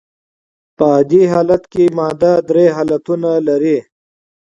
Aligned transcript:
په 0.75 0.83
عادي 0.93 1.23
حالت 1.33 1.63
کي 1.73 1.83
ماده 1.97 2.33
درې 2.49 2.65
حالتونه 2.75 3.29
لري. 3.47 3.77